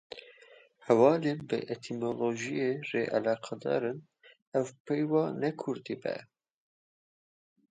[0.85, 3.99] Hevalên bi etîmolojiyê re eleqedar in,
[4.59, 6.17] ev peyva ne kurdî be?